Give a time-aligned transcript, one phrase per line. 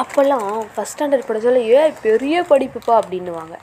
[0.00, 3.54] அப்போல்லாம் first standard படிச்சாலே ஏ பெரிய படிப்புப்பா அப்படின்னுவாங்க.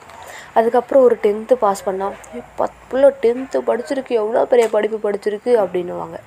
[0.58, 6.18] அதுக்கப்புறம் ஒரு டென்த்து பாஸ் பண்ணால் ஏ பத் புள்ள டென்த்து படிச்சிருக்கு எவ்வளோ பெரிய படிப்பு படிச்சிருக்கு அப்படின்னுவாங்க.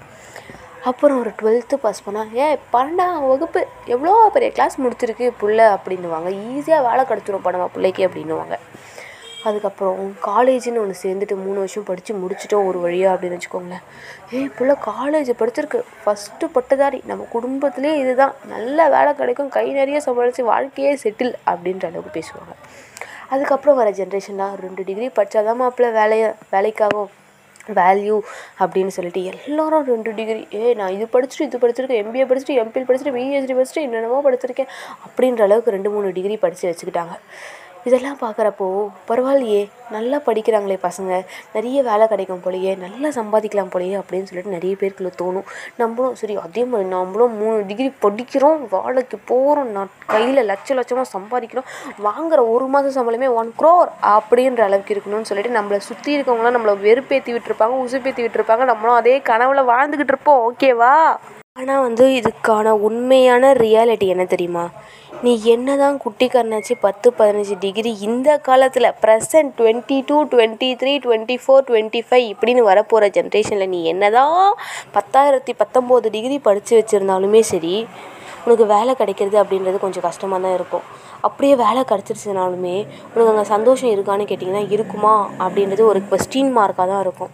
[0.90, 3.62] அப்புறம் ஒரு டுவெல்த்து பாஸ் பண்ணால் ஏ பன்னெண்டாம் வகுப்பு
[3.94, 6.30] எவ்வளோ பெரிய கிளாஸ் முடிச்சிருக்கு புள்ள அப்படின்னுவாங்க.
[6.52, 8.58] ஈஸியாக வேலை கிடச்சிரும் நம்ம பிள்ளைக்கு அப்படின்னுவாங்க.
[9.48, 13.84] அதுக்கப்புறம் காலேஜுன்னு ஒன்று சேர்ந்துட்டு மூணு வருஷம் படித்து முடிச்சிட்டோம் ஒரு வழியாக அப்படின்னு வச்சுக்கோங்களேன்.
[14.36, 15.82] ஏய் புள்ள காலேஜ் படிச்சிருக்கு.
[16.04, 17.00] ஃபஸ்ட்டு பட்டதாரி.
[17.12, 18.34] நம்ம குடும்பத்திலே இதுதான்.
[18.54, 19.52] நல்ல வேலை கிடைக்கும்.
[19.58, 22.56] கை நிறைய சமாளித்து வாழ்க்கையே செட்டில் அப்படின்ற அளவுக்கு பேசுவாங்க.
[23.34, 27.12] அதுக்கப்புறம் வர ஜென்ரேஷன்லாம் ரெண்டு டிகிரி படித்தாதான் மாப்பிள்ள வேலையை வேலைக்காகும்
[27.80, 28.18] வேல்யூ
[28.62, 33.16] அப்படின்னு சொல்லிட்டு எல்லோரும் ரெண்டு டிகிரி ஏ நான் இது படிச்சுட்டு இது படிச்சிருக்கேன் எம்பிஏ படிச்சுட்டு எம்பிஎல் படிச்சுட்டு
[33.16, 34.72] பிஹெச்டி படிச்சுட்டு என்னென்னமோ படிச்சிருக்கேன்
[35.06, 37.16] அப்படின்ற அளவுக்கு ரெண்டு மூணு டிகிரி படித்து வச்சுக்கிட்டாங்க.
[37.88, 38.68] இதெல்லாம் பார்க்குறப்போ
[39.10, 39.64] பரவாயில்லையே
[39.96, 41.12] நல்லா படிக்கிறாங்களே பசங்க.
[41.56, 45.48] நிறைய வேலை கிடைக்கும் போலயே நல்லா சம்பாதிக்கலாம் போலயே அப்படின்னு சொல்லிட்டு நிறைய பேருக்குள்ள தோணும்.
[45.82, 51.70] நம்மளும் சரி அதே மாதிரி நம்மளும் மூணு டிகிரி படிக்கிறோம் வேலைக்கு போகிறோம் நான் கையில் லட்ச லட்சமாக சம்பாதிக்கிறோம்
[52.08, 57.34] வாங்குற ஒரு மாதம் சம்பளமே ஒன் க்ரோர் அப்படின்ற அளவுக்கு இருக்கணும்னு சொல்லிட்டு நம்மளை சுற்றி இருக்கவங்களாம் நம்மளை வெறுப்பேற்றி
[57.36, 60.94] விட்டுருப்பாங்க உசுப்பேற்றி விட்டுருப்பாங்க நம்மளும் அதே கனவுல வாழ்ந்துக்கிட்டு இருப்போம் ஓகேவா
[61.60, 64.64] ஆனால் வந்து இதுக்கான உண்மையான ரியாலிட்டி என்ன தெரியுமா?
[65.24, 70.94] நீ என்ன தான் குட்டி கண்ணாச்சி பத்து பதினஞ்சு டிகிரி இந்த காலத்தில் present twenty two twenty three
[71.00, 74.36] twenty four twenty five இப்படின்னு வரப்போகிற ஜென்ரேஷனில் நீ என்ன தான்
[74.94, 77.76] பத்தாயிரத்தி பத்தொம்போது டிகிரி படித்து வச்சுருந்தாலுமே சரி
[78.46, 80.86] உனக்கு வேலை கிடைக்கிறது அப்படின்றது கொஞ்சம் கஷ்டமாக தான் இருக்கும்.
[81.22, 82.76] அப்படியே வேலை கிடச்சிருச்சுனாலுமே
[83.14, 85.14] உனக்கு அங்கே சந்தோஷம் இருக்கான்னு கேட்டிங்கன்னா இருக்குமா?
[85.46, 87.32] அப்படின்றது ஒரு கொஸ்டின் மார்க்காக தான் இருக்கும்.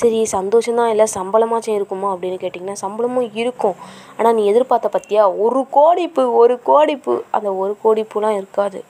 [0.00, 2.10] சரி சந்தோஷம்தான் இல்லை சம்பளமாச்சும் இருக்குமா?
[2.14, 3.76] அப்படின்னு கேட்டிங்கன்னா சம்பளமும் இருக்கும்.
[4.18, 8.80] ஆனால் நீ எதிர்பார்த்த பற்றியா ஒரு கோடிப்பு ஒரு கோடிப்பு அந்த ஒரு கோடிப்புலாம் இருக்காது.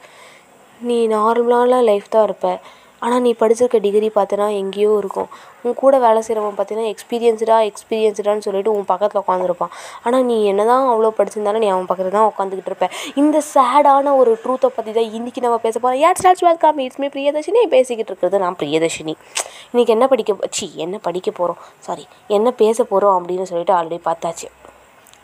[0.81, 2.49] நீ நார்மலான லைஃப் தான் இருப்ப.
[3.05, 5.29] ஆனால் நீ படிச்சிருக்க டிகிரி பார்த்தனா எங்கேயோ இருக்கும்.
[5.67, 9.73] உன் கூட வேலை செய்கிறவன் பார்த்தீங்கன்னா எக்ஸ்பீரியன்ஸ்டா எக்ஸ்பீரியன்ஸ்டான்னு சொல்லிட்டு உன் பக்கத்தில் உட்காந்துருப்பான்
[10.05, 12.89] ஆனால் நீ என்ன தான் அவ்வளோ படிச்சிருந்தாலும் நீ அவன் பக்கத்தில் தான் உட்காந்துக்கிட்டு இருப்ப.
[13.23, 17.11] இந்த சேடான ஒரு ட்ரூத்தை பற்றி தான் இன்றைக்கி நம்ம பேச போகிறோம் யார் starts welcome it's me
[17.17, 17.63] Priyadharshini.
[17.77, 19.17] பேசிக்கிட்டு இருக்கிறது நான் பிரியதர்ஷினி.
[19.73, 22.07] இன்றைக்கி என்ன படிக்க சி என்ன படிக்க போகிறோம் சாரி
[22.39, 24.49] என்ன பேச போகிறோம் அப்படின்னு சொல்லிட்டு ஆல்ரெடி பார்த்தாச்சு.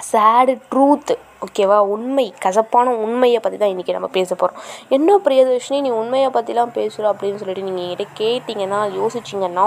[0.09, 1.12] சேடு ட்ரூத்
[1.44, 6.75] ஓகேவா உண்மை கசப்பான உண்மையை பற்றி தான் இன்றைக்கி நம்ம பேச போகிறோம் என்ன பிரியதர்ஷினி நீ உண்மையை பற்றிலாம்
[6.78, 9.66] பேசுகிற அப்படின்னு சொல்லிட்டு நீங்கள் என்கிட்ட கேட்டிங்கன்னா யோசிச்சிங்கன்னா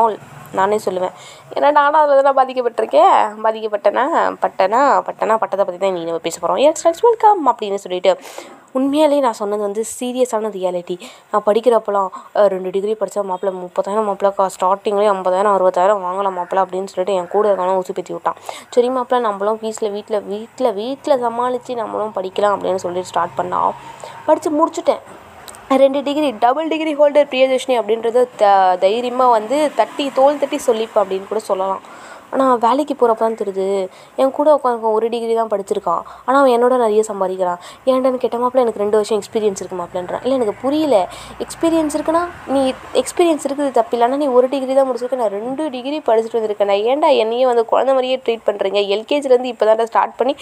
[0.59, 1.13] நானே சொல்லுவேன்.
[1.55, 3.15] ஏன்னா நானும் அதில் தான் பாதிக்கப்பட்டிருக்கேன்.
[3.43, 4.03] பாதிக்கப்பட்டேன்னா
[4.43, 8.13] பட்டனா பட்டனா பட்டதை பற்றி தான் இன்றைக்கி நம்ம பேச போகிறோம் எஸ் வெல்கம் அப்படின்னு சொல்லிட்டு
[8.79, 10.95] உண்மையாலேயே நான் சொன்னது வந்து சீரியஸான ரியாலிட்டி.
[11.31, 12.09] நான் படிக்கிறப்பலாம்
[12.53, 17.47] ரெண்டு டிகிரி படித்தா மாப்பிள்ளை முப்பதாயிரம் மாப்பிள்ளை ஸ்டார்டிங்லேயே ஐம்பதாயிரம் அறுபதாயிரம் வாங்கலாம் மாப்பிள்ளை அப்படின்னு சொல்லிட்டு என் கூட
[17.51, 18.39] இருக்கான ஊசி பேத்தி விட்டான்.
[18.75, 23.61] சரி மாப்பிள்ளை நம்மளும் ஃபீஸில் வீட்டில் வீட்டில் வீட்டில் சமாளித்து நம்மளும் படிக்கலாம் அப்படின்னு சொல்லிட்டு ஸ்டார்ட் பண்ணா
[24.29, 25.03] படித்து முடிச்சுட்டேன்.
[25.81, 28.45] ரெண்டு degree double degree holder Priyadharshini அப்படின்றத த
[28.83, 31.83] தைரியமாக வந்து தட்டி தோல் தட்டி சொல்லிப்பேன் அப்படின்னு கூட சொல்லலாம்.
[32.33, 33.67] ஆனால் வேலைக்கு போகிறப்ப தான் தெரியுது.
[34.21, 36.03] என் கூட உட்காந்து ஒரு டிகிரி தான் படிச்சிருக்கான்.
[36.27, 37.59] ஆனால் அவன் என்னோட நிறைய சம்பாதிக்கிறான்.
[37.91, 40.23] ஏன்டான்னு கேட்ட மாப்பிள்ள எனக்கு ரெண்டு வருஷம் எக்ஸ்பீரியன்ஸ் இருக்கு மாப்பிள்ளன்றான்.
[40.25, 40.97] இல்லை எனக்கு புரியல.
[41.45, 42.23] எக்ஸ்பீரியன்ஸ் இருக்குன்னா
[42.53, 42.61] நீ
[43.03, 45.21] எக்ஸ்பீரியன்ஸ் இருக்குது தப்பில்லை ஆனால் நீ ஒரு டிகிரி தான் முடிச்சிருக்க.
[45.23, 46.71] நான் ரெண்டு டிகிரி படிச்சுட்டு வந்திருக்கேன்.
[46.73, 50.35] நான் ஏன்டா என்னையே வந்து குழந்த மாதிரியே ட்ரீட் பண்ணுறீங்க எல்கேஜிலேருந்து இப்போ தான் ஸ்டார்ட் பண்ணி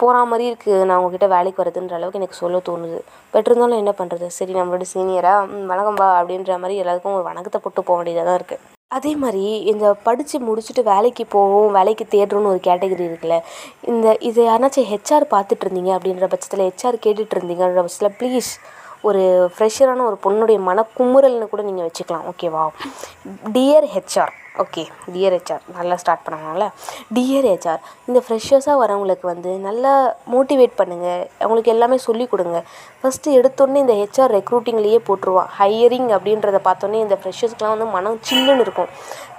[0.00, 2.98] போகிற மாதிரி இருக்குது நான் உங்ககிட்ட வேலைக்கு வரதுன்ற அளவுக்கு எனக்கு சொல்ல தோணுது.
[3.34, 7.98] பட் இருந்தாலும் என்ன பண்ணுறது சரி நம்மளோட சீனியராக வணக்கம்பா அப்படின்ற மாதிரி எல்லாருக்கும் ஒரு வணக்கத்தை போட்டு போக
[7.98, 13.38] வேண்டியதாக தான் இருக்குது அதே மாதிரி இந்த படித்து முடிச்சுட்டு வேலைக்கு போவோம் வேலைக்கு தேடுறோன்னு ஒரு கேட்டகரி இருக்குல்ல
[13.88, 18.50] இந்த இது யாருனாச்சும் ஹெச்ஆர் பார்த்துட்டு இருந்தீங்க அப்படின்ற பட்சத்தில் ஹெச்ஆர் கேட்டுட்டு இருந்தீங்கன்ற பட்சத்தில் ப்ளீஸ்
[19.08, 19.22] ஒரு
[19.54, 22.64] ஃப்ரெஷரான ஒரு பொண்ணுடைய மனக்குமுறல்னு கூட நீங்கள் வச்சுக்கலாம் ஓகேவா
[23.56, 24.32] dear HR
[24.62, 24.82] okay
[25.12, 26.64] dear HR நல்லா ஸ்டார்ட் பண்ணணும்ல.
[27.16, 29.92] டியர் ஹெச்ஆர் இந்த ஃப்ரெஷர்ஸாக வரவங்களுக்கு வந்து நல்லா
[30.32, 32.58] மோட்டிவேட் பண்ணுங்கள் அவங்களுக்கு எல்லாமே சொல்லிக் கொடுங்க.
[33.00, 38.90] ஃபஸ்ட்டு எடுத்தோடனே இந்த ஹெச்ஆர் ரெக்ரூட்டிங்லேயே போட்டுருவான் ஹையரிங் அப்படின்றத பார்த்தோன்னே இந்த ஃப்ரெஷர்ஸ்க்குலாம் வந்து மனம் சில்லுன்னு இருக்கும்.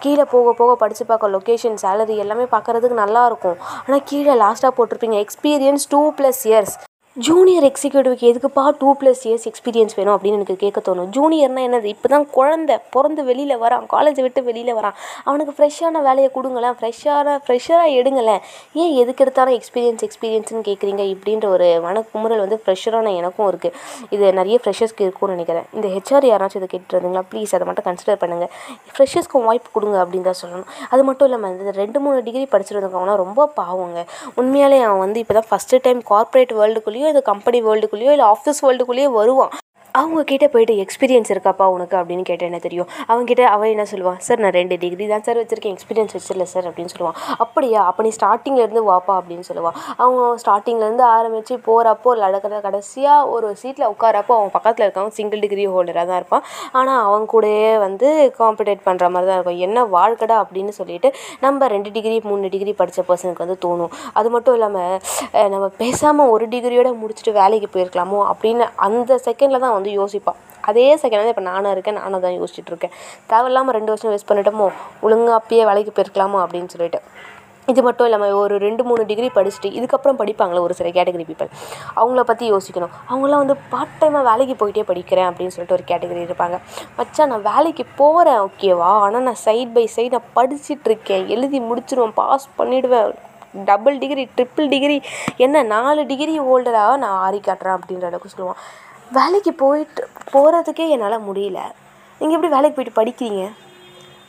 [0.06, 3.59] கீழே போக போக படித்து பார்க்க லொக்கேஷன் சேலரி எல்லாமே பார்க்குறதுக்கு நல்லா இருக்கும்.
[3.85, 5.19] ஆனால் கீழே லாஸ்ட்டாக போட்டிருப்பீங்க.
[5.28, 6.75] Experience two plus years
[7.16, 11.09] junior எக்ஸிக்யூட்டிவ்க்கு எதுக்குப்பா டூ ப்ளஸ் இயர்ஸ் எக்ஸ்பீரியன்ஸ் வேணும் அப்படின்னு எனக்கு கேட்க தோணும்.
[11.16, 11.88] ஜூனியர்னா என்னது?
[11.94, 14.96] இப்போ தான் குழந்த பிறந்து வெளியில் வரான் காலேஜை விட்டு வெளியில் வரான்.
[15.28, 18.41] அவனுக்கு ஃப்ரெஷ்ஷான வேலையை கொடுங்களேன் ஃப்ரெஷ்ஷான ஃப்ரெஷ்ஷராக எடுங்களேன்.
[18.84, 21.06] ஏன் எதுக்கு எடுத்தாலும் எக்ஸ்பீரியன்ஸ் எக்ஸ்பீரியன்ஸ்னு கேட்குறீங்க?
[21.13, 23.76] இப்படின்ற ஒரு மனக்குமுறல் வந்து ஃப்ரெஷரான எனக்கும் இருக்குது
[24.16, 25.67] இது நிறைய ஃப்ரெஷர்ஸ்க்கு இருக்கும்னு நினைக்கிறேன்.
[25.76, 28.52] இந்த ஹெச்ஆர் யாராச்சும் இதை கேட்டுருந்தீங்களா ப்ளீஸ் அதை மட்டும் கன்சிடர் பண்ணுங்கள்
[28.96, 30.67] ஃப்ரெஷர்ஸ்க்கு வாய்ப்பு கொடுங்க அப்படின்னு தான் சொல்லணும்.
[30.93, 34.08] அது மட்டும் இல்லாமல் இந்த ரெண்டு மூணு டிகிரி படிச்சிருந்தவங்கலாம் ரொம்ப பாவங்க.
[34.41, 36.53] உண்மையாலே அவன் வந்து இப்போ தான் ஃபஸ்ட்டு டைம் கார்ப்பரேட்
[37.03, 39.53] வேர்ல்டுக்குள்ளேயோ இல்லை கம்பெனி வேர்ல்டுக்குள்ளேயோ இல்லை ஆஃபீஸ் வேர்ல்டுக்குள்ளேயோ வருவான்.
[39.99, 42.87] அவங்கக்கிட்ட போய்ட்டு போயிட்டு எக்ஸ்பீரியன்ஸ் இருக்காப்பா உனக்கு அப்படின்னு கேட்டால் என்ன தெரியும்?
[43.09, 44.17] அவங்ககிட்ட அவன் என்ன சொல்லுவான்?
[44.25, 45.73] சார் நான் ரெண்டு டிகிரி தான் சார் வச்சுருக்கேன்.
[45.75, 47.17] எக்ஸ்பீரியன்ஸ் வச்சிடல சார் அப்படின்னு சொல்லுவான்.
[47.43, 47.81] அப்படியா?
[47.90, 49.75] அப்போ நீ ஸ்டார்டிங்லேருந்து வாப்பா அப்படின்னு சொல்லுவான்.
[50.03, 56.05] அவங்க ஸ்டார்டிங்லேருந்து ஆரம்பித்து போகிறப்போ நடக்கிற கடைசியாக ஒரு சீட்டில் உட்காரப்போ அவன் பக்கத்தில் இருக்கவன் சிங்கிள் டிகிரி ஹோல்டராக
[56.11, 56.43] தான் இருப்பான்.
[56.81, 58.09] ஆனால் அவன் கூடயே வந்து
[58.40, 59.61] காம்படேட் பண்ணுற மாதிரி தான் இருக்கும்.
[59.67, 60.40] என்ன வாழ்க்கடா?
[60.45, 61.11] அப்படின்னு சொல்லிட்டு
[61.45, 63.93] நம்ம ரெண்டு டிகிரி மூணு டிகிரி படித்த பர்சனுக்கு வந்து தோணும்.
[64.22, 64.97] அது மட்டும் இல்லாமல்
[65.55, 68.22] நம்ம பேசாமல் ஒரு டிகிரியோட முடிச்சுட்டு வேலைக்கு போயிருக்கலாமோ?
[68.34, 70.40] அப்படின்னு அந்த செகண்டில் தான் வந்து யோசிப்பான்.
[70.70, 72.94] அதே செகண்ட் வந்து இப்போ நானும் இருக்கேன் நானும் தான் யோசிச்சுட்டு இருக்கேன்.
[73.32, 74.68] தேவையில்லாமல் ரெண்டு வருஷம் வேஸ்ட் பண்ணிட்டோமோ
[75.06, 77.02] ஒழுங்காக அப்பயே வேலைக்கு போயிருக்கலாமோ அப்படின்னு சொல்லிட்டு.
[77.72, 81.52] இது மட்டும் இல்லாமல் ஒரு ரெண்டு மூணு டிகிரி படிச்சுட்டு இதுக்கப்புறம் படிப்பாங்களே ஒரு சில கேட்டகரி பீப்பிள்
[82.00, 82.94] அவங்கள பற்றி யோசிக்கணும்.
[83.09, 86.58] அவங்களாம் வந்து பார்ட் டைமாக வேலைக்கு போயிட்டே படிக்கிறேன் அப்படின்னு சொல்லிட்டு ஒரு கேட்டகரி இருப்பாங்க.
[86.97, 88.91] மச்சான் நான் வேலைக்கு போகிறேன் ஓகேவா?
[89.06, 91.24] ஆனால் நான் சைட் பை சைட் நான் படிச்சிட்டு இருக்கேன்.
[91.36, 93.14] எழுதி முடிச்சிருவேன் பாஸ் பண்ணிவிடுவேன்
[93.70, 94.96] டபுள் டிகிரி ட்ரிப்பிள் டிகிரி
[95.46, 98.62] என்ன நாலு டிகிரி ஹோல்டராக நான் ஆறி காட்டுறேன் அப்படின்ற அளவுக்கு சொல்லுவான்.
[99.18, 101.60] வேலைக்கு போயிட்டு போகிறதுக்கே என்னால் முடியல.
[102.20, 103.44] நீங்கள் எப்படி வேலைக்கு போயிட்டு படிக்கிறீங்க?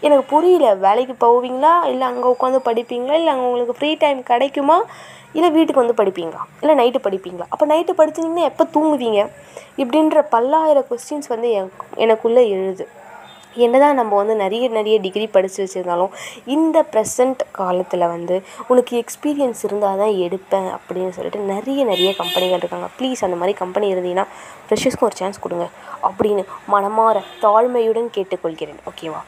[0.00, 0.74] எனக்கு புரியல.
[0.86, 1.84] வேலைக்கு போவீங்களா?
[1.84, 3.14] இல்லை அங்கே உட்காந்து படிப்பீங்களா?
[3.20, 4.76] இல்லை அங்கே உங்களுக்கு ஃப்ரீ டைம் கிடைக்குமா?
[5.32, 6.42] இல்லை வீட்டுக்கு வந்து படிப்பீங்களா?
[6.60, 7.46] இல்லை நைட்டு படிப்பீங்களா?
[7.48, 9.22] அப்போ நைட்டு படிச்சிங்கன்னா எப்போ தூங்குவீங்க?
[9.76, 12.86] இப்படின்ற பல்லாயிரம் கொஸ்டின்ஸ் வந்து என் எனக்குள்ளே எழுது.
[13.66, 16.14] என்னதான் நம்ம வந்து நிறைய நிறைய டிகிரி படித்து வச்சுருந்தாலும்
[16.46, 22.88] இந்த ப்ரெசண்ட் காலத்தில் வந்து உனக்கு எக்ஸ்பீரியன்ஸ் இருந்தால் தான் எடுப்பேன் அப்படின்னு சொல்லிட்டு நிறைய நிறைய கம்பெனிகள் இருக்காங்க.
[22.98, 24.26] ப்ளீஸ் அந்த மாதிரி கம்பெனி இருந்தீங்கன்னா
[24.66, 25.68] ஃப்ரெஷர்ஸ்க்கு ஒரு சான்ஸ் கொடுங்க
[26.02, 28.80] அப்படின்னு மனமாற தாழ்மையுடன் கேட்டுக்கொள்கிறேன்.
[28.92, 29.22] ஓகேவா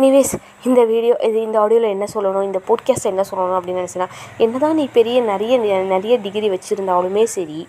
[0.00, 0.34] எனிவேஸ்
[0.68, 4.08] இந்த வீடியோ இது இந்த ஆடியோவில் என்ன சொல்லணும் இந்த போட்காஸ்ட் என்ன சொல்லணும் அப்படின்னு நினச்சினா
[4.38, 5.56] என்ன தான் நீ பெரிய நிறைய
[5.94, 7.66] நிறைய டிகிரி வச்சுருந்தாலுமே சரி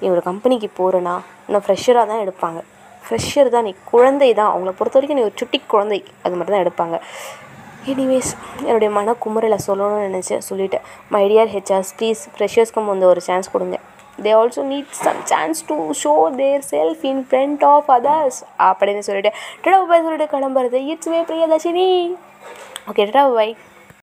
[0.00, 1.14] நீ ஒரு கம்பெனிக்கு போகிறேன்னா
[1.48, 2.60] நான் ஃப்ரெஷராக தான் எடுப்பாங்க.
[3.06, 4.52] ஃப்ரெஷ்ஷர் தான் நீ குழந்தை தான்.
[4.52, 5.98] அவங்கள பொறுத்த வரைக்கும் நீ ஒரு சுட்டி குழந்தை.
[6.24, 6.98] அது மட்டும் தான் எடுப்பாங்க.
[7.92, 8.30] எனிவேஸ்
[8.66, 10.42] என்னுடைய மன குமுறையில் சொல்லணும்னு நினச்சேன்.
[10.48, 10.86] சொல்லிட்டேன்.
[11.14, 13.76] மை டியர் ஹெச்ஆர்ஸ் ப்ளீஸ் ஃப்ரெஷர்ஸ்க்கும் வந்து ஒரு சான்ஸ் கொடுங்க.
[14.24, 19.32] They also need some chance to show their self in front of others அப்படின்னு சொல்லிட்டு.
[19.64, 20.80] டடா பாய் சொல்லிட்டு கிளம்புறது.
[20.92, 21.88] It's way Priyadarshini.
[22.90, 23.52] ஓகே டடா பாய்